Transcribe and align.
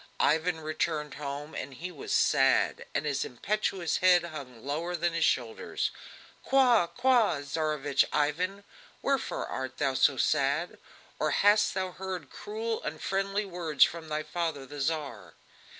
Ivan 0.19 0.59
returned 0.61 1.13
home, 1.13 1.53
and 1.53 1.75
he 1.75 1.91
was 1.91 2.11
sad, 2.11 2.87
and 2.95 3.05
his 3.05 3.23
impetuous 3.23 3.97
head 3.97 4.23
hung 4.23 4.65
lower 4.65 4.95
than 4.95 5.13
his 5.13 5.23
shoulders. 5.23 5.91
"Qua! 6.43 6.87
qua! 6.87 7.39
Tsarevich 7.41 8.05
Ivan! 8.11 8.63
wherefore 9.03 9.45
art 9.45 9.77
thou 9.77 9.93
so 9.93 10.17
sad? 10.17 10.79
Or 11.19 11.29
hast 11.29 11.75
thou 11.75 11.91
heard 11.91 12.31
cruel, 12.31 12.81
unfriendly 12.83 13.45
words 13.45 13.83
from 13.83 14.09
thy 14.09 14.23
father 14.23 14.65
the 14.65 14.79
Tsar?" 14.79 15.35